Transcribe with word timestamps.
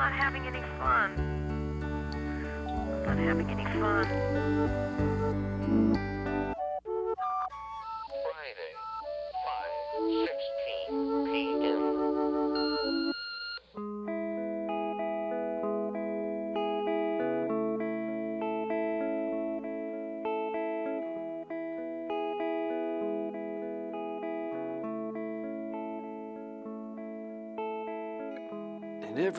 not 0.00 0.12
having 0.12 0.46
any 0.46 0.62
fun. 0.78 1.12
I'm 2.90 3.04
not 3.04 3.18
having 3.18 3.50
any 3.50 3.64
fun. 3.78 4.06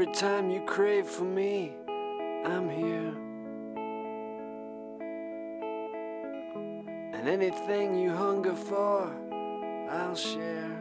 Every 0.01 0.13
time 0.13 0.49
you 0.49 0.59
crave 0.61 1.05
for 1.05 1.25
me, 1.25 1.73
I'm 2.43 2.67
here. 2.67 3.13
And 7.13 7.29
anything 7.29 7.99
you 7.99 8.09
hunger 8.09 8.55
for, 8.55 9.13
I'll 9.91 10.15
share. 10.15 10.80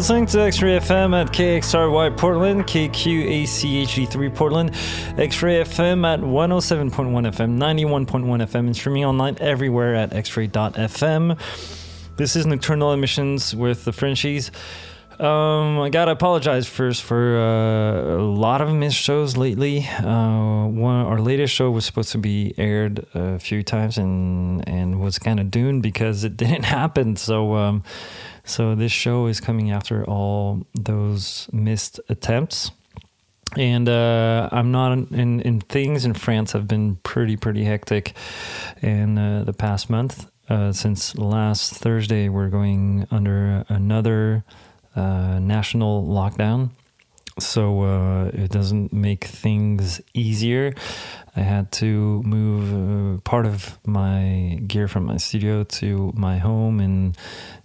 Listening 0.00 0.24
to 0.24 0.40
X-Ray 0.40 0.78
FM 0.78 1.14
at 1.14 1.30
KXRY 1.30 2.16
Portland, 2.16 2.64
KQACHD3 2.64 4.34
Portland, 4.34 4.70
X-Ray 5.18 5.62
FM 5.62 6.06
at 6.06 6.20
107.1 6.20 6.90
FM, 6.90 7.58
91.1 7.58 8.06
FM, 8.08 8.60
and 8.60 8.74
streaming 8.74 9.04
online 9.04 9.36
everywhere 9.40 9.94
at 9.94 10.08
xray.fm. 10.12 11.38
This 12.16 12.34
is 12.34 12.46
Nocturnal 12.46 12.94
Emissions 12.94 13.54
with 13.54 13.84
the 13.84 13.92
Frenchies. 13.92 14.50
Um, 15.18 15.78
I 15.80 15.90
gotta 15.90 16.12
apologize 16.12 16.66
first 16.66 17.02
for 17.02 17.36
uh, 17.36 18.14
a 18.16 18.24
lot 18.24 18.62
of 18.62 18.72
missed 18.72 18.96
shows 18.96 19.36
lately. 19.36 19.86
Uh, 19.86 20.64
one 20.64 21.04
our 21.04 21.20
latest 21.20 21.52
show 21.52 21.70
was 21.70 21.84
supposed 21.84 22.12
to 22.12 22.18
be 22.18 22.54
aired 22.56 23.04
a 23.12 23.38
few 23.38 23.62
times 23.62 23.98
and 23.98 24.66
and 24.66 24.98
was 24.98 25.18
kind 25.18 25.38
of 25.38 25.50
doomed 25.50 25.82
because 25.82 26.24
it 26.24 26.36
didn't 26.38 26.62
happen. 26.62 27.16
So 27.16 27.54
um, 27.54 27.82
so 28.44 28.74
this 28.74 28.92
show 28.92 29.26
is 29.26 29.40
coming 29.40 29.70
after 29.70 30.04
all 30.04 30.66
those 30.74 31.48
missed 31.52 32.00
attempts. 32.08 32.70
And 33.56 33.88
uh, 33.88 34.48
I'm 34.52 34.70
not 34.70 34.92
in, 34.92 35.40
in 35.40 35.60
things 35.60 36.04
in 36.04 36.14
France 36.14 36.52
have 36.52 36.68
been 36.68 36.96
pretty 37.02 37.36
pretty 37.36 37.64
hectic 37.64 38.14
in 38.80 39.18
uh, 39.18 39.42
the 39.44 39.52
past 39.52 39.90
month. 39.90 40.30
Uh, 40.48 40.72
since 40.72 41.16
last 41.16 41.74
Thursday, 41.74 42.28
we're 42.28 42.48
going 42.48 43.06
under 43.10 43.64
another 43.68 44.44
uh, 44.96 45.38
national 45.40 46.04
lockdown. 46.04 46.70
So 47.40 47.82
uh, 47.82 48.30
it 48.32 48.50
doesn't 48.50 48.92
make 48.92 49.24
things 49.24 50.00
easier. 50.14 50.74
I 51.36 51.40
had 51.40 51.72
to 51.72 52.22
move 52.22 53.18
uh, 53.18 53.20
part 53.22 53.46
of 53.46 53.78
my 53.86 54.60
gear 54.66 54.88
from 54.88 55.06
my 55.06 55.16
studio 55.16 55.64
to 55.64 56.12
my 56.14 56.38
home 56.38 56.80
and 56.80 57.16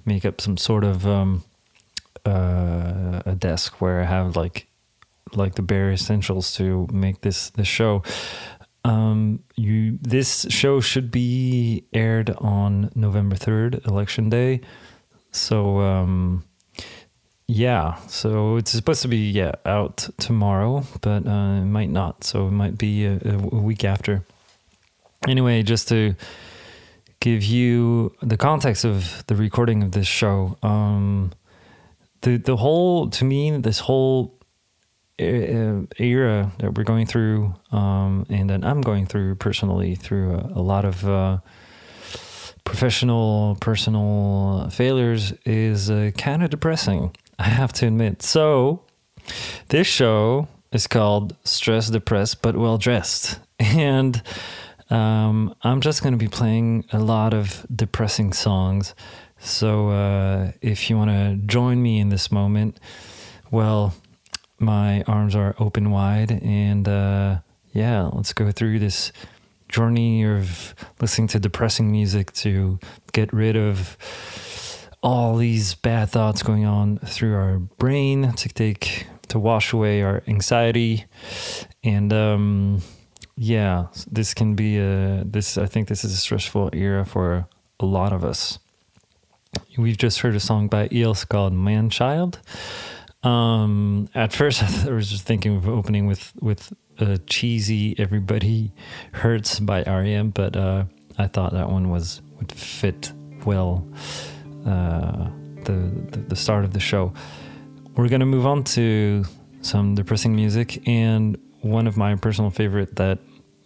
make 0.06 0.26
up 0.26 0.40
some 0.40 0.58
sort 0.58 0.84
of 0.84 1.06
um, 1.06 1.44
uh, 2.26 3.22
a 3.26 3.36
desk 3.38 3.82
where 3.82 4.02
I 4.02 4.06
have 4.06 4.36
like 4.36 4.68
like 5.34 5.56
the 5.56 5.62
bare 5.62 5.92
essentials 5.92 6.54
to 6.56 6.88
make 6.92 7.22
this 7.22 7.50
this 7.52 7.68
show. 7.68 8.04
Um, 8.84 9.44
you 9.56 9.98
this 10.02 10.46
show 10.50 10.80
should 10.80 11.10
be 11.10 11.86
aired 11.92 12.30
on 12.38 12.92
November 12.96 13.36
third, 13.36 13.82
election 13.86 14.30
day. 14.30 14.62
So 15.32 15.80
um, 15.80 16.44
yeah, 17.48 17.98
so 18.08 18.58
it's 18.58 18.72
supposed 18.72 19.04
to 19.04 19.08
be 19.08 19.30
yeah 19.30 19.54
out 19.66 20.10
tomorrow, 20.18 20.84
but 21.02 21.28
uh, 21.28 21.62
it 21.62 21.66
might 21.66 21.92
not. 21.92 22.24
So 22.24 22.48
it 22.48 22.52
might 22.52 22.78
be 22.78 23.06
a, 23.06 23.20
a 23.24 23.38
week 23.38 23.84
after. 23.86 24.24
anyway, 25.28 25.62
just 25.62 25.88
to 25.90 26.16
give 27.20 27.44
you 27.44 28.16
the 28.22 28.38
context 28.38 28.84
of 28.84 29.24
the 29.28 29.36
recording 29.36 29.84
of 29.84 29.92
this 29.92 30.08
show, 30.08 30.58
um, 30.64 31.34
the 32.22 32.38
the 32.38 32.58
whole 32.58 33.10
to 33.12 33.26
me 33.26 33.56
this 33.58 33.80
whole 33.80 34.34
era 35.20 36.52
that 36.58 36.74
we're 36.74 36.84
going 36.84 37.06
through, 37.06 37.54
um, 37.72 38.26
and 38.28 38.50
that 38.50 38.66
I'm 38.66 38.82
going 38.82 39.06
through 39.06 39.36
personally 39.36 39.94
through 39.94 40.34
a, 40.34 40.60
a 40.60 40.62
lot 40.62 40.86
of. 40.86 41.08
Uh, 41.08 41.38
professional 42.64 43.56
personal 43.62 44.68
failures 44.72 45.32
is 45.46 45.92
uh, 45.92 46.10
kind 46.18 46.42
of 46.42 46.50
depressing 46.50 47.16
i 47.40 47.44
have 47.44 47.74
to 47.74 47.88
admit. 47.88 48.22
So 48.22 48.82
this 49.70 49.88
show 49.88 50.48
is 50.72 50.88
called 50.88 51.36
stress 51.44 51.90
depressed 51.90 52.42
but 52.42 52.56
well 52.56 52.78
dressed. 52.78 53.40
And 53.60 54.22
um, 54.90 55.56
i'm 55.64 55.82
just 55.82 56.04
going 56.04 56.14
to 56.14 56.18
be 56.18 56.28
playing 56.28 56.86
a 56.92 57.00
lot 57.00 57.34
of 57.34 57.66
depressing 57.74 58.34
songs. 58.34 58.94
So 59.40 59.90
uh, 59.90 60.52
if 60.62 60.90
you 60.90 60.98
want 60.98 61.12
to 61.12 61.36
join 61.46 61.82
me 61.82 62.00
in 62.00 62.10
this 62.10 62.32
moment 62.32 62.80
well 63.52 63.94
my 64.60 65.04
arms 65.04 65.36
are 65.36 65.56
open 65.60 65.92
wide 65.92 66.32
and 66.32 66.88
uh, 66.88 67.38
yeah 67.74 68.10
let's 68.14 68.34
go 68.34 68.52
through 68.52 68.80
this 68.80 69.12
journey 69.68 70.26
of 70.26 70.76
listening 71.02 71.28
to 71.28 71.40
depressing 71.40 71.92
music 71.92 72.32
to 72.34 72.80
get 73.12 73.32
rid 73.34 73.56
of 73.56 73.98
all 75.06 75.38
these 75.38 75.76
bad 75.76 76.10
thoughts 76.10 76.42
going 76.42 76.66
on 76.66 76.98
through 76.98 77.36
our 77.36 77.60
brain 77.60 78.34
to 78.34 78.50
take 78.50 79.06
to 79.28 79.38
wash 79.38 79.72
away 79.72 80.02
our 80.02 80.24
anxiety. 80.28 81.06
And 81.84 82.12
um 82.12 82.82
yeah 83.38 83.88
this 84.10 84.34
can 84.34 84.56
be 84.56 84.78
a 84.78 85.22
this 85.26 85.58
i 85.58 85.66
think 85.66 85.90
this 85.90 86.06
is 86.06 86.14
a 86.14 86.18
stressful 86.18 86.70
era 86.74 87.06
for 87.06 87.48
a 87.80 87.86
lot 87.86 88.14
of 88.14 88.24
us. 88.24 88.58
We've 89.78 89.98
just 89.98 90.20
heard 90.20 90.36
a 90.36 90.40
song 90.40 90.70
by 90.70 90.90
eels 90.92 91.24
called 91.24 91.54
man 91.54 91.92
child. 91.92 92.40
Um 93.22 94.10
at 94.16 94.34
first 94.34 94.64
i 94.88 94.90
was 94.90 95.12
just 95.12 95.24
thinking 95.28 95.56
of 95.56 95.70
opening 95.70 96.08
with 96.08 96.34
with 96.42 96.74
a 96.98 97.20
cheesy 97.20 97.94
"Everybody 98.00 98.72
Hurts" 99.12 99.60
by 99.60 99.84
REM, 99.84 100.30
but 100.30 100.56
uh, 100.56 100.86
I 101.18 101.28
thought 101.28 101.52
that 101.52 101.70
one 101.70 101.90
was 101.90 102.22
would 102.38 102.54
fit 102.54 103.12
well 103.46 103.86
uh, 104.66 105.30
the, 105.64 105.92
the 106.12 106.20
the 106.30 106.36
start 106.36 106.66
of 106.66 106.74
the 106.74 106.80
show. 106.80 107.14
We're 107.96 108.10
gonna 108.10 108.26
move 108.26 108.46
on 108.46 108.64
to 108.76 109.26
some 109.62 109.96
depressing 109.96 110.36
music, 110.36 110.88
and 110.88 111.38
one 111.62 111.88
of 111.88 111.98
my 111.98 112.16
personal 112.16 112.52
favorite 112.52 112.96
that 112.98 113.20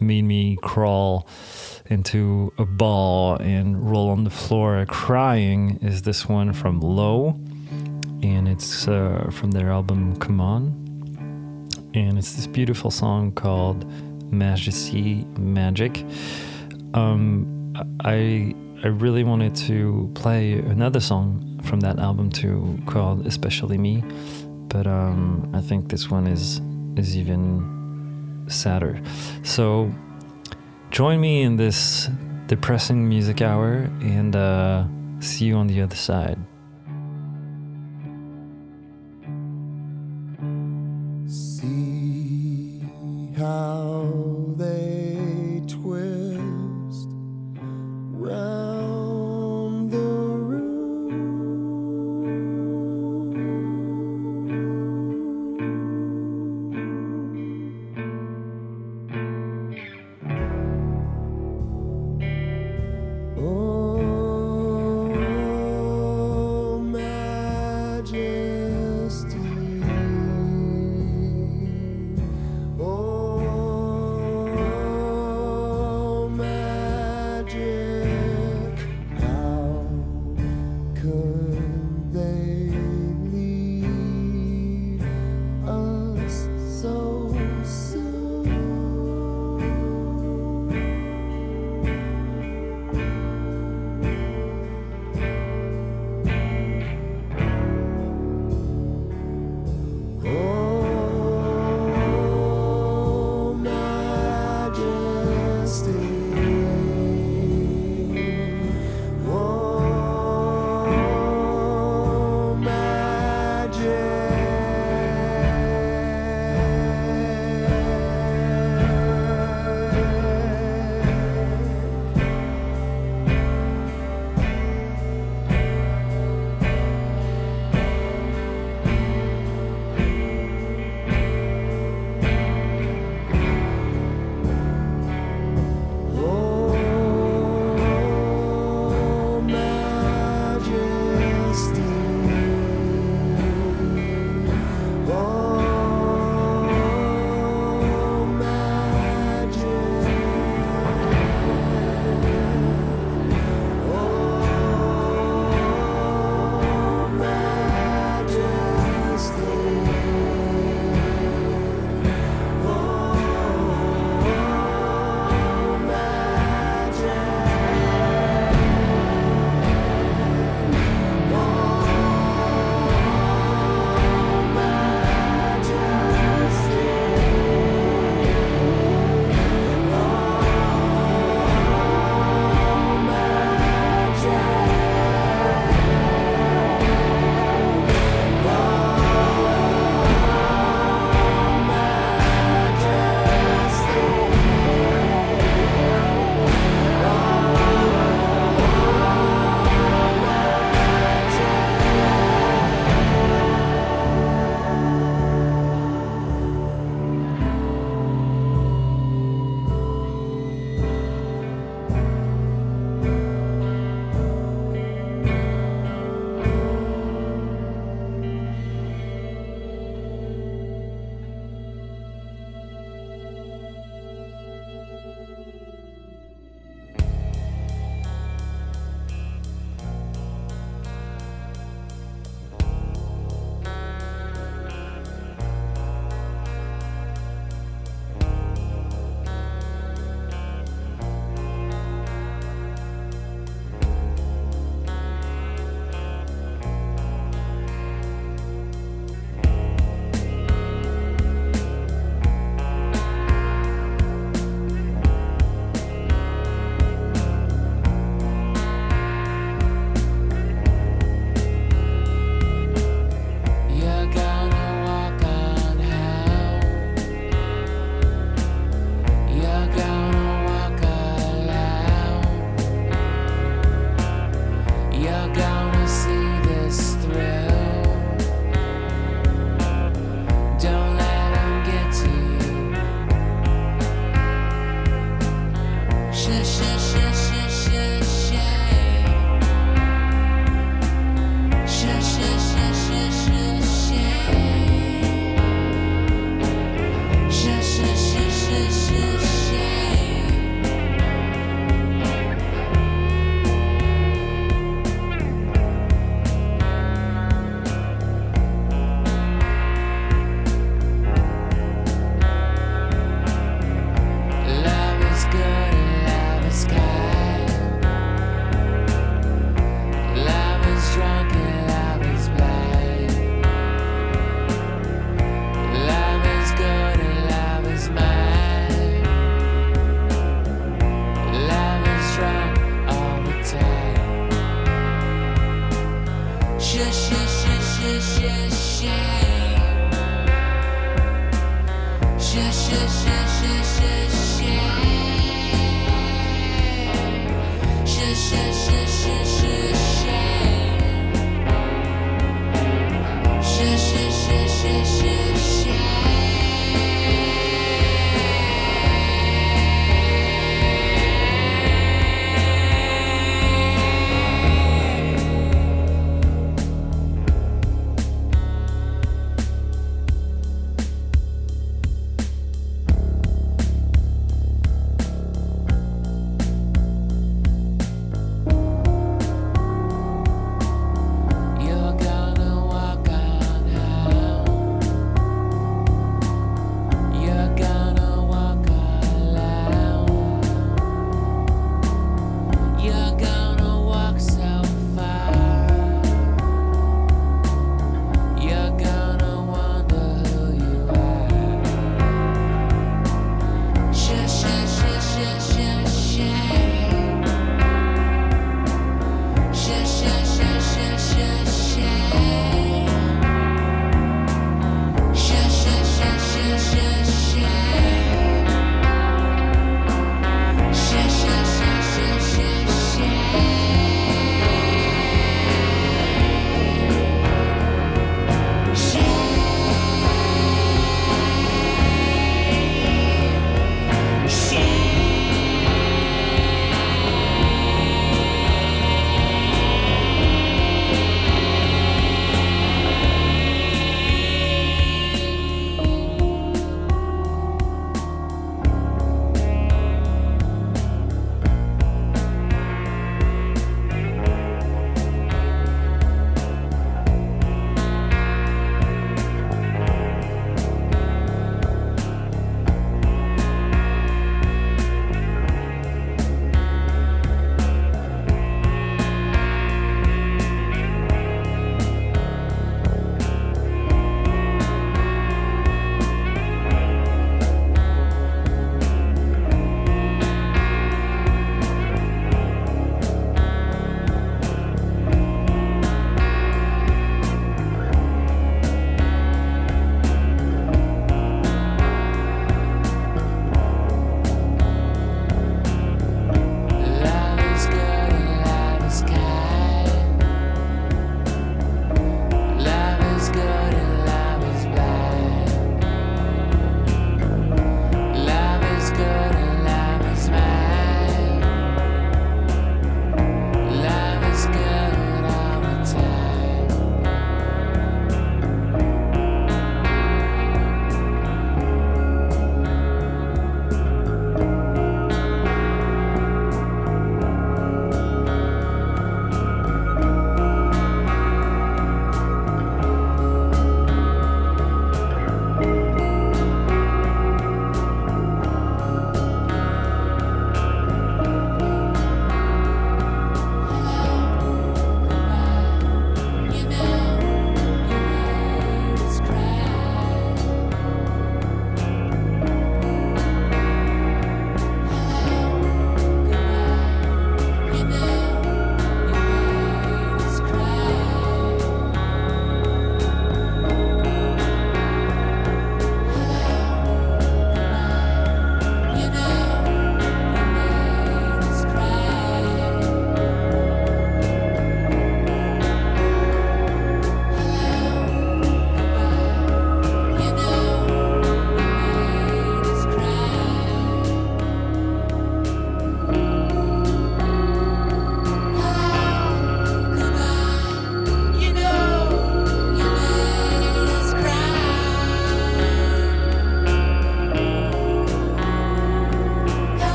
made 0.00 0.22
me 0.22 0.58
crawl 0.62 1.28
into 1.86 2.52
a 2.58 2.64
ball 2.64 3.36
and 3.36 3.88
roll 3.88 4.10
on 4.10 4.24
the 4.24 4.30
floor 4.30 4.84
crying 4.86 5.78
is 5.82 6.02
this 6.02 6.28
one 6.28 6.52
from 6.52 6.80
Low, 6.80 7.28
and 8.22 8.48
it's 8.48 8.88
uh, 8.88 9.30
from 9.32 9.52
their 9.52 9.70
album 9.70 10.16
Come 10.16 10.40
On 10.40 10.84
and 11.94 12.18
it's 12.18 12.32
this 12.32 12.46
beautiful 12.46 12.90
song 12.90 13.32
called 13.32 13.86
Majesty 14.32 15.24
Magic. 15.38 16.04
Um, 16.92 17.72
I 18.00 18.54
I 18.84 18.88
really 18.88 19.24
wanted 19.24 19.56
to 19.68 20.10
play 20.14 20.52
another 20.52 21.00
song 21.00 21.58
from 21.64 21.80
that 21.80 21.98
album 21.98 22.28
too 22.28 22.78
called 22.84 23.26
Especially 23.26 23.78
Me, 23.78 24.04
but 24.68 24.86
um, 24.86 25.50
I 25.54 25.62
think 25.62 25.88
this 25.88 26.10
one 26.10 26.26
is 26.26 26.60
is 26.94 27.16
even 27.16 28.44
sadder. 28.46 29.00
So 29.42 29.90
join 30.90 31.18
me 31.18 31.44
in 31.44 31.56
this 31.56 32.10
depressing 32.46 33.08
music 33.08 33.40
hour 33.40 33.90
and 34.02 34.36
uh, 34.36 34.84
see 35.18 35.46
you 35.46 35.56
on 35.56 35.66
the 35.66 35.80
other 35.80 35.96
side. 35.96 36.38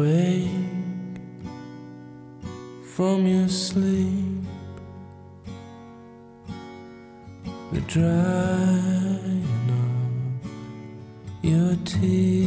Wake 0.00 0.48
from 2.94 3.26
your 3.26 3.48
sleep. 3.48 4.44
The 7.72 7.80
drying 7.82 9.44
of 9.82 10.40
your 11.42 11.76
tears 11.84 12.40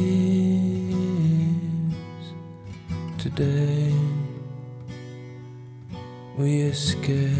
today. 3.19 3.93
We 6.39 6.61
escape. 6.61 7.32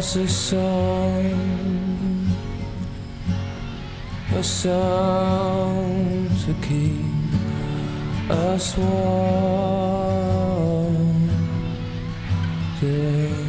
Us 0.00 0.16
a 0.16 0.26
song, 0.26 1.36
a 4.34 4.42
song 4.42 6.26
to 6.42 6.54
keep 6.66 8.30
us 8.30 8.78
warm. 8.78 9.70
There's 12.80 13.44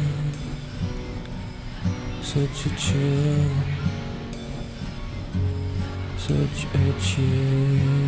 such 2.20 2.66
a 2.66 2.70
chill, 2.76 3.50
such 6.18 6.66
a 6.74 6.92
chill. 7.00 8.01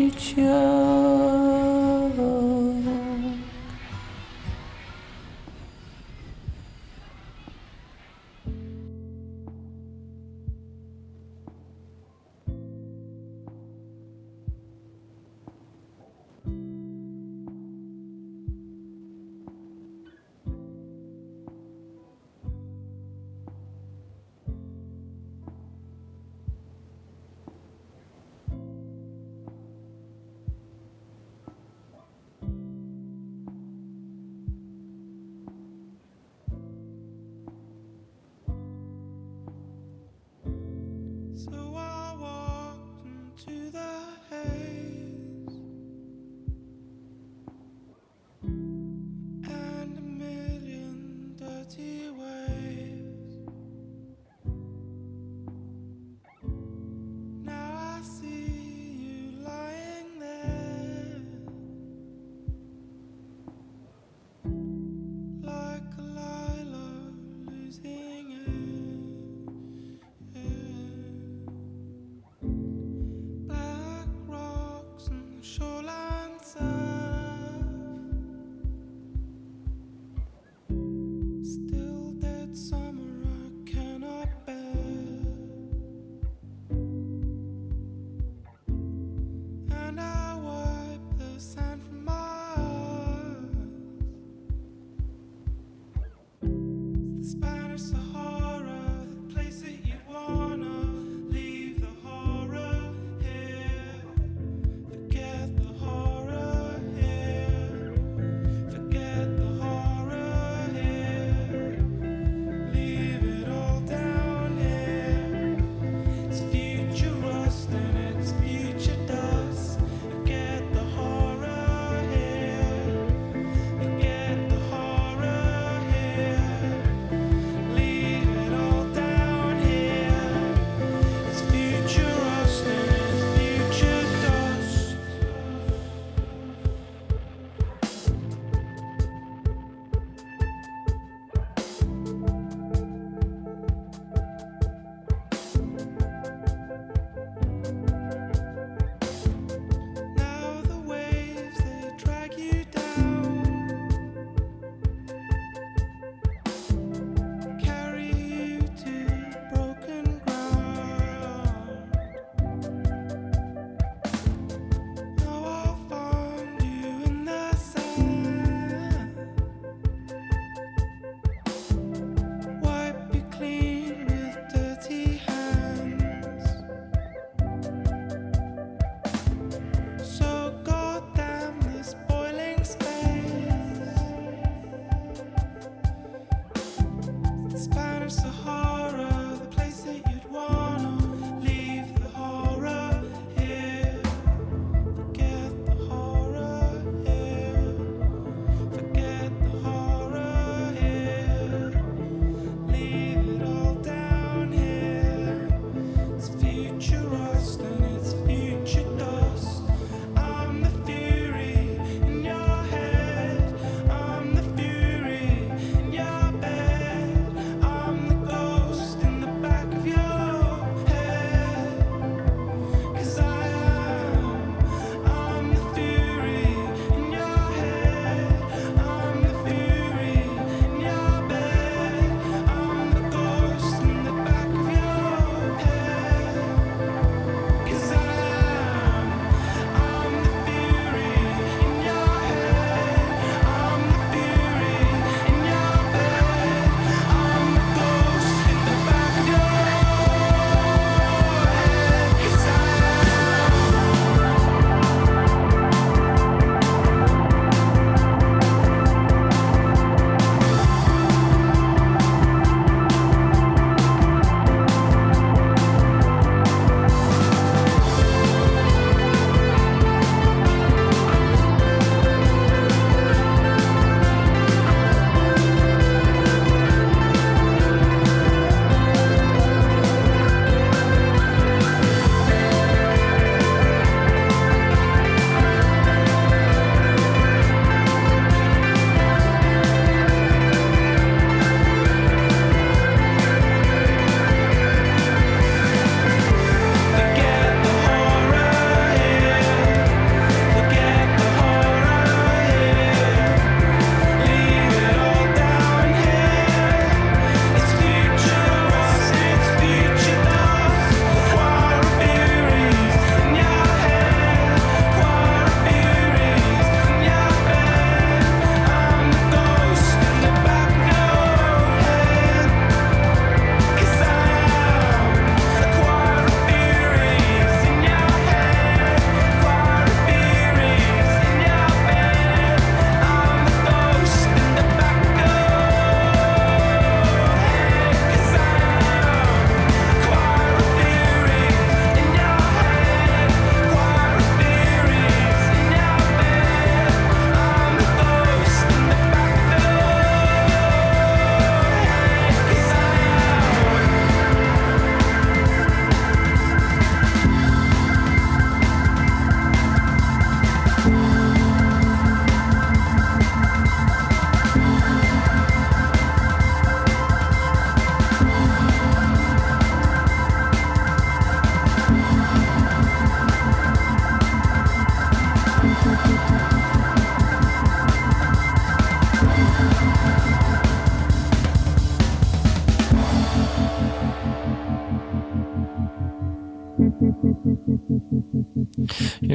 Let 0.00 0.36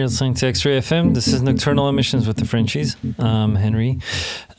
Listening 0.06 0.36
to 0.36 0.46
X-Ray 0.46 0.78
FM. 0.82 1.16
This 1.16 1.28
is 1.28 1.42
Nocturnal 1.42 1.90
Emissions 1.90 2.28
with 2.28 2.38
the 2.38 2.46
Frenchies. 2.46 2.96
I'm 3.18 3.56
Henry, 3.56 3.98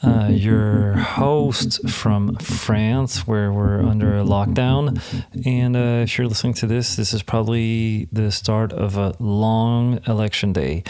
uh, 0.02 0.26
your 0.28 0.94
host 0.94 1.88
from 1.88 2.34
France, 2.38 3.28
where 3.28 3.52
we're 3.52 3.80
under 3.80 4.18
a 4.18 4.24
lockdown. 4.24 5.00
And 5.46 5.76
uh, 5.76 6.02
if 6.02 6.18
you're 6.18 6.26
listening 6.26 6.54
to 6.54 6.66
this, 6.66 6.96
this 6.96 7.14
is 7.14 7.22
probably 7.22 8.08
the 8.10 8.32
start 8.32 8.72
of 8.72 8.96
a 8.96 9.14
long 9.20 10.00
election 10.08 10.52
day. 10.52 10.82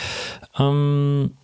Um, 0.54 1.36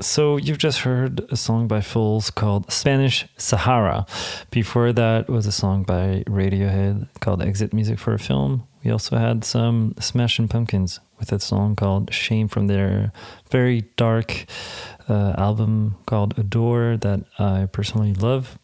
so 0.00 0.36
you've 0.36 0.58
just 0.58 0.80
heard 0.80 1.20
a 1.30 1.36
song 1.36 1.68
by 1.68 1.80
Foals 1.80 2.30
called 2.30 2.70
Spanish 2.70 3.26
Sahara. 3.38 4.06
Before 4.50 4.92
that 4.92 5.28
was 5.28 5.46
a 5.46 5.52
song 5.52 5.84
by 5.84 6.22
Radiohead 6.26 7.08
called 7.20 7.42
Exit 7.42 7.72
Music 7.72 7.98
for 7.98 8.12
a 8.12 8.18
Film. 8.18 8.66
We 8.84 8.90
also 8.90 9.16
had 9.16 9.44
some 9.44 9.94
Smashing 9.98 10.48
Pumpkins 10.48 11.00
with 11.18 11.32
a 11.32 11.40
song 11.40 11.76
called 11.76 12.12
Shame 12.12 12.46
from 12.46 12.66
their 12.66 13.10
very 13.50 13.82
dark 13.96 14.44
uh, 15.08 15.34
album 15.38 15.96
called 16.06 16.38
Adore 16.38 16.98
that 16.98 17.24
I 17.38 17.66
personally 17.66 18.12
love. 18.12 18.58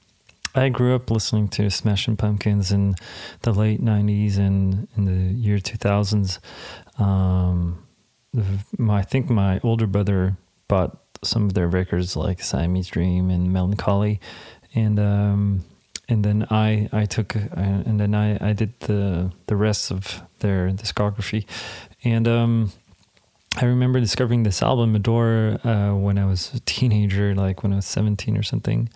I 0.54 0.68
grew 0.68 0.94
up 0.94 1.10
listening 1.10 1.48
to 1.48 1.70
Smashing 1.70 2.18
Pumpkins 2.18 2.70
in 2.70 2.94
the 3.40 3.52
late 3.52 3.82
90s 3.82 4.36
and 4.36 4.86
in 4.98 5.04
the 5.06 5.34
year 5.34 5.56
2000s. 5.58 6.38
Um, 7.00 7.86
I 8.90 9.02
think 9.02 9.30
my 9.30 9.60
older 9.64 9.86
brother 9.86 10.36
bought 10.68 11.01
some 11.24 11.46
of 11.46 11.54
their 11.54 11.68
records 11.68 12.16
like 12.16 12.42
Siamese 12.42 12.88
Dream 12.88 13.30
and 13.30 13.52
Mellon 13.52 13.76
Collie, 13.76 14.20
and 14.74 14.98
um, 14.98 15.64
and 16.08 16.24
then 16.24 16.46
I 16.50 16.88
I 16.92 17.06
took 17.06 17.36
uh, 17.36 17.40
and 17.56 17.98
then 18.00 18.14
I 18.14 18.50
I 18.50 18.52
did 18.52 18.78
the 18.80 19.32
the 19.46 19.56
rest 19.56 19.90
of 19.90 20.22
their 20.40 20.70
discography, 20.70 21.46
and 22.04 22.26
um, 22.26 22.72
I 23.56 23.66
remember 23.66 24.00
discovering 24.00 24.42
this 24.42 24.62
album 24.62 24.94
Adore 24.94 25.58
uh, 25.64 25.94
when 25.94 26.18
I 26.18 26.24
was 26.24 26.52
a 26.54 26.60
teenager, 26.60 27.34
like 27.34 27.62
when 27.62 27.72
I 27.72 27.76
was 27.76 27.86
seventeen 27.86 28.36
or 28.36 28.42
something, 28.42 28.88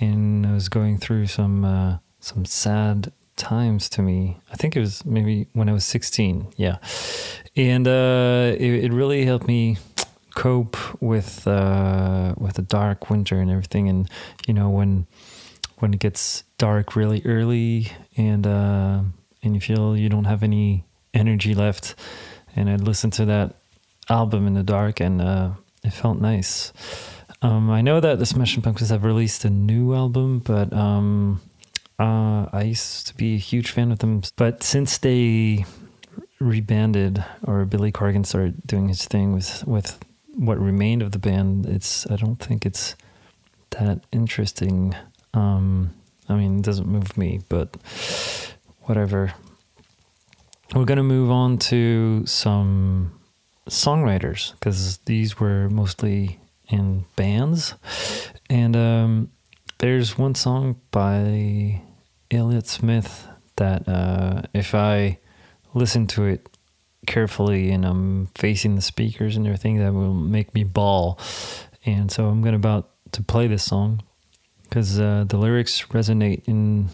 and 0.00 0.46
I 0.46 0.52
was 0.52 0.68
going 0.68 0.98
through 0.98 1.26
some 1.26 1.64
uh, 1.64 1.98
some 2.20 2.44
sad 2.44 3.12
times 3.36 3.88
to 3.90 4.02
me. 4.02 4.38
I 4.52 4.56
think 4.56 4.76
it 4.76 4.80
was 4.80 5.04
maybe 5.04 5.48
when 5.52 5.68
I 5.68 5.72
was 5.72 5.84
sixteen, 5.84 6.46
yeah, 6.56 6.76
and 7.56 7.88
uh, 7.88 8.54
it, 8.58 8.84
it 8.84 8.92
really 8.92 9.24
helped 9.24 9.46
me 9.46 9.78
cope 10.36 10.76
with 11.02 11.48
uh, 11.48 12.34
with 12.38 12.54
the 12.54 12.62
dark 12.62 13.10
winter 13.10 13.40
and 13.40 13.50
everything. 13.50 13.88
And 13.88 14.08
you 14.46 14.54
know 14.54 14.70
when 14.70 15.06
when 15.78 15.92
it 15.92 15.98
gets 15.98 16.44
dark 16.58 16.94
really 16.94 17.22
early 17.24 17.90
and 18.16 18.46
uh, 18.46 19.00
and 19.42 19.54
you 19.54 19.60
feel 19.60 19.96
you 19.96 20.08
don't 20.08 20.26
have 20.26 20.44
any 20.44 20.84
energy 21.12 21.54
left. 21.54 21.96
And 22.54 22.70
I'd 22.70 22.82
listen 22.82 23.10
to 23.12 23.24
that 23.24 23.56
album 24.08 24.46
in 24.46 24.54
the 24.54 24.62
dark, 24.62 25.00
and 25.00 25.20
uh, 25.20 25.50
it 25.82 25.92
felt 25.92 26.20
nice. 26.20 26.72
Um, 27.42 27.70
I 27.70 27.82
know 27.82 28.00
that 28.00 28.18
the 28.18 28.24
Smashing 28.24 28.62
Pumpkins 28.62 28.90
have 28.90 29.04
released 29.04 29.44
a 29.44 29.50
new 29.50 29.94
album, 29.94 30.38
but 30.38 30.72
um, 30.72 31.42
uh, 31.98 32.46
I 32.50 32.62
used 32.62 33.08
to 33.08 33.14
be 33.14 33.34
a 33.34 33.38
huge 33.38 33.70
fan 33.72 33.92
of 33.92 33.98
them. 33.98 34.22
But 34.36 34.62
since 34.62 34.96
they 34.98 35.66
rebanded, 36.40 37.22
or 37.46 37.64
Billy 37.66 37.92
Corgan 37.92 38.24
started 38.24 38.66
doing 38.66 38.88
his 38.88 39.04
thing 39.04 39.34
with 39.34 39.66
with 39.66 39.98
what 40.36 40.58
remained 40.58 41.02
of 41.02 41.12
the 41.12 41.18
band, 41.18 41.66
it's 41.66 42.06
I 42.10 42.16
don't 42.16 42.36
think 42.36 42.66
it's 42.66 42.94
that 43.70 44.04
interesting. 44.12 44.94
Um, 45.34 45.94
I 46.28 46.34
mean, 46.34 46.58
it 46.58 46.64
doesn't 46.64 46.88
move 46.88 47.16
me, 47.16 47.40
but 47.48 47.76
whatever. 48.82 49.32
we're 50.74 50.84
to 50.84 51.02
move 51.02 51.30
on 51.30 51.58
to 51.58 52.24
some 52.26 53.18
songwriters 53.68 54.52
because 54.52 54.98
these 54.98 55.40
were 55.40 55.68
mostly 55.70 56.40
in 56.68 57.04
bands. 57.16 57.74
And 58.50 58.76
um, 58.76 59.30
there's 59.78 60.18
one 60.18 60.34
song 60.34 60.80
by 60.90 61.82
Elliott 62.30 62.66
Smith 62.66 63.28
that 63.56 63.88
uh, 63.88 64.42
if 64.52 64.74
I 64.74 65.18
listen 65.74 66.06
to 66.08 66.24
it 66.24 66.55
carefully 67.06 67.70
and 67.70 67.84
I'm 67.84 68.26
facing 68.34 68.74
the 68.76 68.82
speakers 68.82 69.36
and 69.36 69.46
everything, 69.46 69.78
that 69.78 69.92
will 69.92 70.14
make 70.14 70.54
me 70.54 70.64
bawl. 70.64 71.18
And 71.84 72.10
so 72.10 72.26
I'm 72.26 72.42
going 72.42 72.52
to 72.52 72.56
about 72.56 72.90
to 73.12 73.22
play 73.22 73.46
this 73.46 73.62
song 73.62 74.02
because 74.64 74.98
uh, 74.98 75.24
the 75.28 75.38
lyrics 75.38 75.82
resonate 75.84 76.42
in 76.46 76.88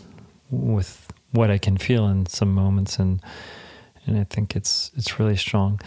with 0.50 1.08
what 1.32 1.50
I 1.50 1.58
can 1.58 1.78
feel 1.78 2.06
in 2.06 2.26
some 2.26 2.52
moments, 2.54 2.98
and 2.98 3.20
and 4.06 4.18
I 4.18 4.24
think 4.24 4.54
it's 4.54 4.90
it's 4.96 5.18
really 5.18 5.36
strong. 5.36 5.80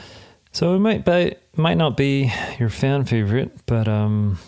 So 0.52 0.76
it 0.76 0.80
might 0.80 1.06
be 1.06 1.36
might 1.56 1.78
not 1.78 1.96
be 1.96 2.34
your 2.60 2.70
fan 2.70 3.06
favorite, 3.06 3.52
but 3.66 3.88
um, 3.88 4.40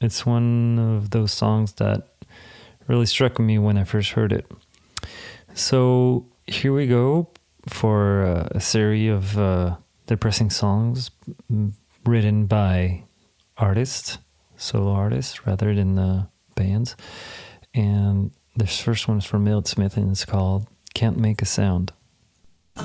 it's 0.00 0.26
one 0.26 0.78
of 0.78 1.10
those 1.10 1.32
songs 1.32 1.72
that 1.74 2.08
really 2.88 3.06
struck 3.06 3.38
me 3.38 3.58
when 3.58 3.78
I 3.78 3.84
first 3.84 4.10
heard 4.12 4.32
it. 4.32 4.50
So 5.54 6.26
here 6.46 6.72
we 6.72 6.86
go 6.86 7.28
for 7.68 8.24
uh, 8.24 8.48
a 8.52 8.60
series 8.60 9.10
of 9.10 9.38
uh, 9.38 9.76
depressing 10.06 10.50
songs 10.50 11.10
mm, 11.50 11.72
written 12.04 12.46
by 12.46 13.04
artists, 13.56 14.18
solo 14.56 14.92
artists, 14.92 15.46
rather 15.46 15.74
than 15.74 15.98
uh, 15.98 16.26
bands. 16.54 16.96
And 17.74 18.32
this 18.56 18.80
first 18.80 19.08
one 19.08 19.18
is 19.18 19.24
from 19.24 19.46
Elliott 19.46 19.68
Smith 19.68 19.96
and 19.96 20.10
it's 20.10 20.24
called 20.24 20.66
Can't 20.94 21.18
Make 21.18 21.42
a 21.42 21.46
Sound. 21.46 21.92
I 22.76 22.82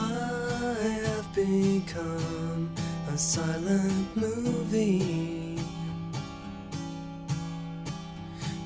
have 1.05 1.33
become 1.33 2.69
a 3.11 3.17
silent 3.17 4.15
movie. 4.15 5.57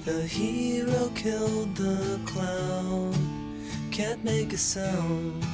The 0.06 0.24
hero 0.26 1.12
killed 1.14 1.76
the 1.76 2.20
clown. 2.26 3.14
Can't 3.92 4.24
make 4.24 4.54
a 4.54 4.58
sound. 4.58 5.46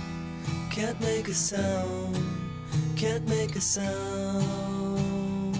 Can't 0.75 0.99
make 0.99 1.29
a 1.29 1.33
sound. 1.33 2.17
Can't 2.97 3.25
make 3.29 3.55
a 3.55 3.61
sound. 3.61 5.57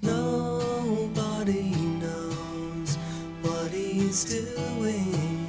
Nobody 0.00 1.74
knows 2.00 2.96
what 3.42 3.70
he's 3.70 4.24
doing. 4.24 5.46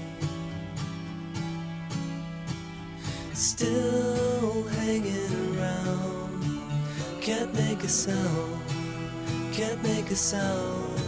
Still 3.33 4.63
hanging 4.63 5.57
around. 5.57 6.43
Can't 7.21 7.53
make 7.53 7.85
a 7.85 7.87
sound. 7.87 8.61
Can't 9.53 9.81
make 9.81 10.11
a 10.11 10.15
sound. 10.17 10.99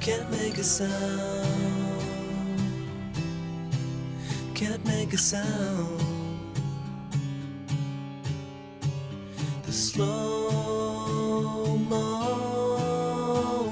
Can't 0.00 0.30
make 0.30 0.56
a 0.56 0.64
sound. 0.64 1.71
Can't 4.62 4.86
make 4.86 5.12
a 5.12 5.18
sound. 5.18 6.00
The 9.64 9.72
slow 9.72 10.42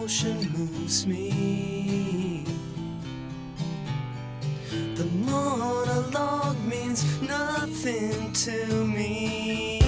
motion 0.00 0.52
moves 0.52 1.06
me. 1.06 2.44
The 4.96 5.04
monologue 5.04 6.58
means 6.66 7.04
nothing 7.22 8.32
to 8.32 8.84
me. 8.84 9.79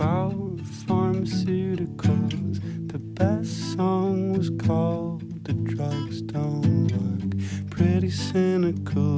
About 0.00 0.56
pharmaceuticals. 0.86 2.58
The 2.90 2.98
best 2.98 3.74
song 3.74 4.32
was 4.32 4.48
called 4.66 5.44
The 5.44 5.52
Drugs 5.52 6.22
Don't 6.22 6.88
Work. 6.90 7.36
Pretty 7.68 8.08
cynical, 8.08 9.09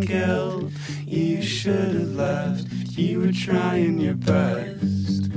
guilt. 0.00 0.72
You 1.06 1.42
should 1.42 1.94
have 1.94 2.14
left, 2.14 2.66
you 2.98 3.20
were 3.20 3.32
trying 3.32 3.98
your 3.98 4.14
best. 4.14 5.32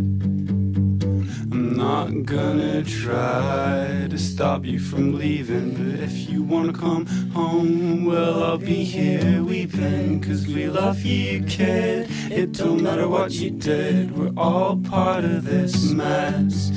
I'm 1.51 1.75
not 1.75 2.25
gonna 2.25 2.83
try 2.83 4.07
to 4.09 4.17
stop 4.17 4.65
you 4.65 4.79
from 4.79 5.17
leaving, 5.17 5.71
but 5.73 5.99
if 6.03 6.29
you 6.29 6.43
wanna 6.43 6.73
come 6.73 7.05
home, 7.33 8.05
well, 8.05 8.43
I'll 8.43 8.57
be 8.57 8.83
here 8.83 9.43
weeping, 9.43 10.21
cause 10.21 10.47
we 10.47 10.67
love 10.67 11.01
you, 11.03 11.43
kid. 11.43 12.07
It 12.29 12.53
don't 12.53 12.81
matter 12.81 13.07
what 13.07 13.31
you 13.31 13.51
did, 13.51 14.17
we're 14.17 14.33
all 14.37 14.77
part 14.77 15.23
of 15.23 15.43
this 15.43 15.91
mess. 15.91 16.71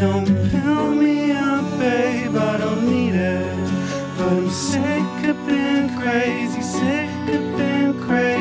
Don't 0.00 0.26
fill 0.26 0.94
me 0.94 1.32
up, 1.32 1.64
babe, 1.78 2.36
I 2.36 2.56
don't 2.58 2.90
need 2.90 3.14
it. 3.14 3.70
But 4.16 4.32
I'm 4.32 4.50
sick 4.50 5.28
of 5.28 5.46
being 5.46 5.96
crazy, 5.98 6.62
sick 6.62 7.07
of 8.10 8.37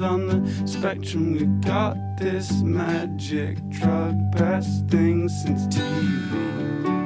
on 0.00 0.26
the 0.26 0.66
spectrum. 0.66 1.32
We 1.32 1.44
got 1.66 1.96
this 2.16 2.62
magic 2.62 3.58
drug, 3.68 4.30
best 4.32 4.86
thing 4.88 5.28
since 5.28 5.66
TV. 5.66 7.01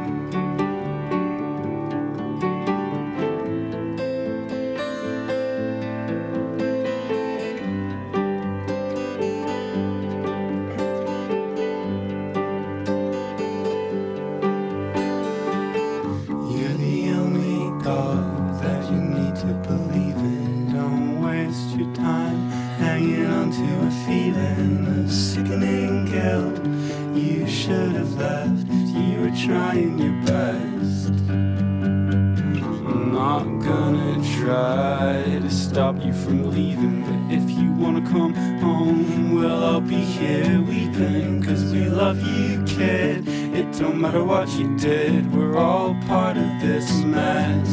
From 36.27 36.51
leaving, 36.51 37.03
but 37.03 37.37
if 37.37 37.49
you 37.57 37.71
wanna 37.75 38.01
come 38.11 38.35
home, 38.59 39.37
well, 39.37 39.63
I'll 39.63 39.81
be 39.81 39.95
here 39.95 40.61
weeping, 40.61 41.41
cause 41.41 41.73
we 41.73 41.89
love 41.89 42.21
you, 42.21 42.65
kid. 42.65 43.29
It 43.29 43.71
don't 43.79 44.01
matter 44.01 44.25
what 44.25 44.49
you 44.59 44.77
did, 44.77 45.33
we're 45.33 45.57
all 45.57 45.95
part 46.09 46.37
of 46.37 46.51
this 46.61 46.91
mess. 47.05 47.69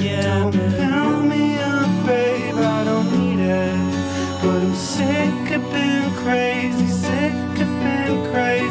Yeah, 0.00 0.22
don't 0.38 0.52
fill 0.52 1.20
me 1.22 1.58
up, 1.58 2.06
babe, 2.06 2.54
I 2.54 2.84
don't 2.84 3.10
need 3.18 3.40
it. 3.42 3.76
But 4.40 4.62
I'm 4.66 4.74
sick 4.76 5.56
of 5.56 5.62
being 5.72 6.10
crazy, 6.22 6.86
sick 6.86 7.34
of 7.64 7.70
being 7.82 8.22
crazy. 8.30 8.65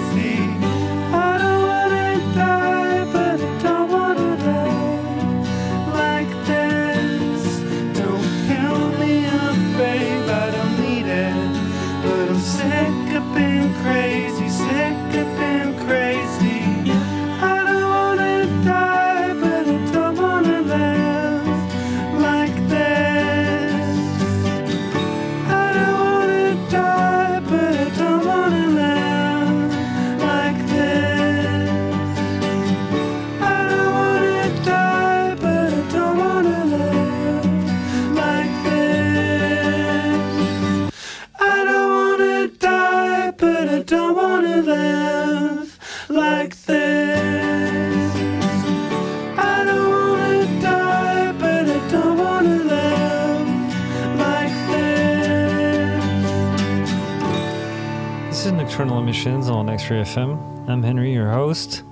X-Ray 59.75 60.03
FM. 60.03 60.69
I'm 60.69 60.81
Henry, 60.83 61.11
your 61.11 61.29
host. 61.31 61.83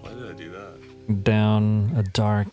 Why 0.00 0.08
did 0.14 0.30
I 0.30 0.32
do 0.32 0.50
that? 0.52 1.22
Down 1.22 1.92
a 1.94 2.02
dark, 2.02 2.48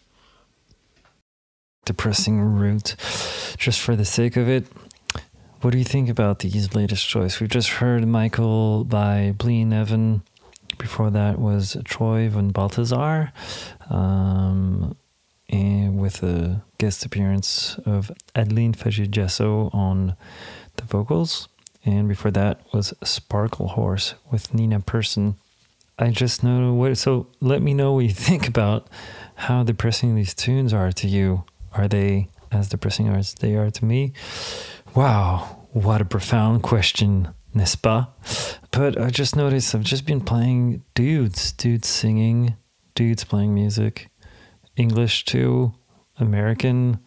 depressing 1.86 2.41
route, 2.41 2.97
just 3.57 3.79
for 3.79 3.95
the 3.95 4.03
sake 4.03 4.36
of 4.36 4.49
it. 4.49 4.65
What 5.61 5.71
do 5.71 5.77
you 5.77 5.86
think 5.86 6.09
about 6.09 6.39
these 6.39 6.75
latest 6.75 7.07
choice? 7.07 7.39
We've 7.39 7.49
just 7.49 7.69
heard 7.79 8.05
Michael 8.05 8.83
by 8.83 9.33
Blaenavon. 9.38 10.23
Before 10.77 11.09
that 11.11 11.39
was 11.39 11.77
Troy 11.86 12.27
von 12.27 12.49
Balthazar, 12.49 13.31
um, 13.89 14.97
and 15.47 15.97
with 15.97 16.23
a 16.23 16.61
guest 16.77 17.05
appearance 17.05 17.79
of 17.86 18.11
Adeline 18.36 18.73
Fagigesso 18.73 19.73
on 19.73 20.17
the 20.75 20.83
vocals. 20.83 21.47
And 21.86 22.07
before 22.07 22.31
that 22.31 22.61
was 22.73 22.93
Sparklehorse 23.03 24.15
with 24.31 24.53
Nina 24.53 24.79
Persson. 24.79 25.36
I 25.97 26.09
just 26.09 26.43
know 26.43 26.73
what. 26.73 26.97
So 26.97 27.27
let 27.39 27.61
me 27.61 27.73
know 27.73 27.93
what 27.93 28.05
you 28.05 28.09
think 28.27 28.47
about 28.47 28.88
how 29.36 29.63
depressing 29.63 30.15
these 30.15 30.33
tunes 30.33 30.73
are 30.73 30.91
to 30.91 31.07
you. 31.07 31.43
Are 31.73 31.88
they 31.88 32.29
as 32.51 32.69
depressing 32.69 33.07
as 33.09 33.33
they 33.36 33.55
are 33.55 33.69
to 33.69 33.86
me? 33.86 34.13
Wow, 34.95 35.67
what 35.71 36.01
a 36.01 36.05
profound 36.05 36.63
question. 36.63 37.33
n'est-ce 37.55 37.75
pas? 37.75 38.07
But 38.71 38.99
I 38.99 39.09
just 39.09 39.36
noticed 39.36 39.73
I've 39.73 39.83
just 39.83 40.05
been 40.05 40.21
playing 40.21 40.83
dudes, 40.93 41.53
dudes 41.53 41.88
singing, 41.88 42.55
dudes 42.93 43.23
playing 43.23 43.53
music, 43.53 44.09
English 44.75 45.25
too, 45.25 45.73
American, 46.19 46.99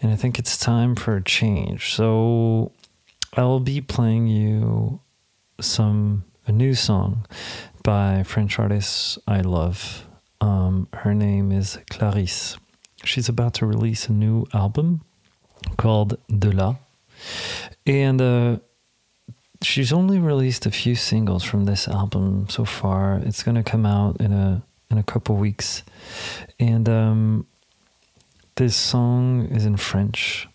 and 0.00 0.10
I 0.10 0.16
think 0.16 0.38
it's 0.38 0.58
time 0.58 0.94
for 0.94 1.16
a 1.16 1.22
change. 1.22 1.94
So 1.94 2.72
I'll 3.36 3.60
be 3.60 3.80
playing 3.80 4.28
you 4.28 5.00
some 5.60 6.24
a 6.46 6.52
new 6.52 6.74
song 6.74 7.26
by 7.82 8.22
French 8.22 8.58
artist 8.58 9.18
I 9.26 9.40
love. 9.40 10.06
Um, 10.40 10.88
her 10.92 11.14
name 11.14 11.50
is 11.50 11.78
Clarys. 11.90 12.56
She's 13.02 13.28
about 13.28 13.54
to 13.54 13.66
release 13.66 14.08
a 14.08 14.12
new 14.12 14.46
album 14.52 15.00
called 15.76 16.18
De 16.28 16.52
La. 16.52 16.76
And 17.86 18.20
uh, 18.22 18.58
she's 19.62 19.92
only 19.92 20.18
released 20.18 20.64
a 20.66 20.70
few 20.70 20.94
singles 20.94 21.42
from 21.42 21.64
this 21.64 21.88
album 21.88 22.48
so 22.48 22.64
far. 22.64 23.18
It's 23.24 23.42
going 23.42 23.56
to 23.56 23.62
come 23.62 23.84
out 23.84 24.20
in 24.20 24.32
a 24.32 24.62
in 24.90 24.98
a 24.98 25.02
couple 25.02 25.34
weeks. 25.36 25.82
And 26.60 26.88
um, 26.88 27.46
this 28.56 28.76
song 28.76 29.46
is 29.46 29.66
in 29.66 29.76
French. 29.76 30.46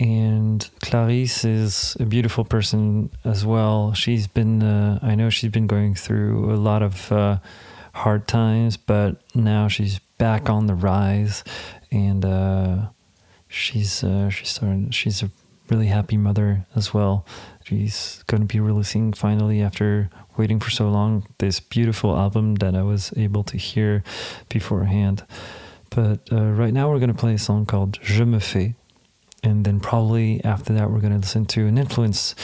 And 0.00 0.68
Clarys 0.80 1.44
is 1.44 1.96
a 2.00 2.04
beautiful 2.04 2.44
person 2.44 3.10
as 3.24 3.46
well. 3.46 3.94
She's 3.94 4.26
been, 4.26 4.62
uh, 4.62 4.98
I 5.02 5.14
know 5.14 5.30
she's 5.30 5.52
been 5.52 5.68
going 5.68 5.94
through 5.94 6.52
a 6.52 6.56
lot 6.56 6.82
of 6.82 7.12
uh, 7.12 7.38
hard 7.94 8.26
times, 8.26 8.76
but 8.76 9.22
now 9.34 9.68
she's 9.68 10.00
back 10.18 10.50
on 10.50 10.66
the 10.66 10.74
rise, 10.74 11.44
and 11.92 12.24
uh, 12.24 12.88
she's 13.48 14.02
uh, 14.02 14.30
she's 14.30 14.50
starting, 14.50 14.90
she's 14.90 15.22
a 15.22 15.30
really 15.70 15.86
happy 15.86 16.16
mother 16.16 16.66
as 16.74 16.92
well. 16.92 17.24
She's 17.64 18.22
going 18.26 18.42
to 18.42 18.46
be 18.46 18.60
releasing 18.60 19.12
finally 19.12 19.62
after 19.62 20.10
waiting 20.36 20.60
for 20.60 20.70
so 20.70 20.90
long 20.90 21.26
this 21.38 21.60
beautiful 21.60 22.16
album 22.16 22.56
that 22.56 22.74
I 22.74 22.82
was 22.82 23.12
able 23.16 23.44
to 23.44 23.56
hear 23.56 24.02
beforehand. 24.48 25.24
But 25.90 26.30
uh, 26.32 26.50
right 26.50 26.72
now 26.72 26.90
we're 26.90 26.98
going 26.98 27.12
to 27.12 27.18
play 27.18 27.34
a 27.34 27.38
song 27.38 27.64
called 27.64 27.98
Je 28.02 28.24
me 28.24 28.40
fais. 28.40 28.74
And 29.44 29.64
then 29.64 29.78
probably 29.78 30.42
after 30.42 30.72
that 30.72 30.90
we're 30.90 31.00
going 31.00 31.12
to 31.12 31.18
listen 31.18 31.44
to 31.46 31.66
an 31.66 31.78
influence 31.78 32.34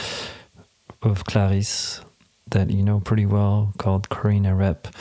of 1.02 1.24
Clarys 1.24 2.04
that 2.50 2.70
you 2.70 2.82
know 2.82 3.00
pretty 3.00 3.24
well 3.26 3.72
called 3.78 4.08
Corrina 4.10 4.56
Repp. 4.56 4.92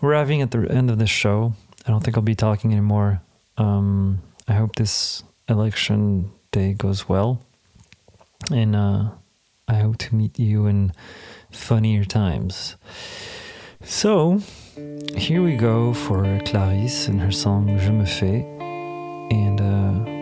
We're 0.00 0.10
arriving 0.10 0.40
at 0.40 0.52
the 0.52 0.70
end 0.70 0.88
of 0.88 0.98
this 0.98 1.10
show. 1.10 1.54
I 1.84 1.90
don't 1.90 2.02
think 2.02 2.16
I'll 2.16 2.22
be 2.22 2.34
talking 2.36 2.70
anymore. 2.72 3.20
Um, 3.58 4.22
I 4.46 4.54
hope 4.54 4.76
this 4.76 5.24
election 5.48 6.30
day 6.52 6.74
goes 6.74 7.08
well. 7.08 7.42
And 8.52 8.74
uh, 8.76 9.10
I 9.68 9.74
hope 9.74 9.98
to 9.98 10.14
meet 10.14 10.38
you 10.38 10.66
in 10.66 10.92
funnier 11.50 12.04
times. 12.04 12.76
So, 13.82 14.40
here 15.16 15.42
we 15.42 15.56
go 15.56 15.92
for 15.92 16.22
Clarys 16.44 17.08
and 17.08 17.20
her 17.20 17.32
song 17.32 17.78
Je 17.78 17.90
me 17.90 18.06
fais. 18.06 18.44
And 19.30 19.60
uh, 19.60 19.79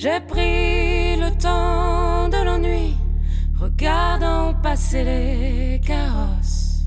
J'ai 0.00 0.20
pris 0.20 1.16
le 1.16 1.36
temps 1.36 2.28
de 2.28 2.44
l'ennui, 2.44 2.96
regardant 3.56 4.54
passer 4.62 5.02
les 5.02 5.80
carrosses. 5.84 6.86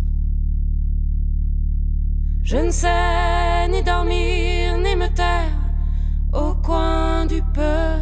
Je 2.42 2.56
ne 2.56 2.72
sais 2.72 3.68
ni 3.68 3.84
dormir 3.84 4.78
ni 4.78 4.96
me 4.96 5.14
taire 5.14 5.60
au 6.32 6.54
coin 6.54 7.26
du 7.26 7.42
peu. 7.54 8.00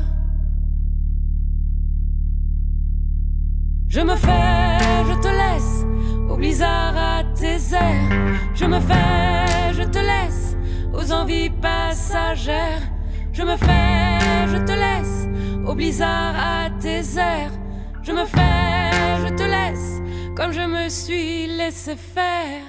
Je 3.87 4.01
me 4.01 4.15
fais, 4.15 4.77
je 5.09 5.19
te 5.21 5.27
laisse 5.27 5.85
au 6.29 6.37
blizzard 6.37 6.95
à 6.95 7.23
tes 7.33 7.57
airs. 7.73 8.35
Je 8.53 8.65
me 8.65 8.79
fais, 8.79 9.73
je 9.73 9.83
te 9.89 9.97
laisse 9.97 10.55
aux 10.93 11.11
envies 11.11 11.49
passagères. 11.49 12.88
Je 13.39 13.45
me 13.45 13.55
fais, 13.55 14.19
je 14.51 14.57
te 14.65 14.73
laisse 14.73 15.29
au 15.65 15.73
blizzard 15.73 16.35
à 16.35 16.69
tes 16.81 16.99
airs. 17.17 17.53
Je 18.03 18.11
me 18.11 18.25
fais, 18.25 18.91
je 19.23 19.33
te 19.33 19.43
laisse 19.43 20.01
comme 20.35 20.51
je 20.51 20.59
me 20.59 20.89
suis 20.89 21.47
laissé 21.47 21.95
faire. 21.95 22.68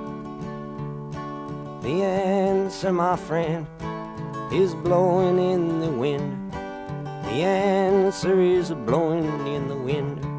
The 1.81 2.03
answer, 2.03 2.93
my 2.93 3.15
friend, 3.15 3.65
is 4.53 4.75
blowing 4.75 5.39
in 5.39 5.79
the 5.79 5.89
wind. 5.89 6.53
The 6.53 7.41
answer 7.41 8.39
is 8.39 8.71
blowing 8.71 9.47
in 9.47 9.67
the 9.67 9.75
wind. 9.75 10.30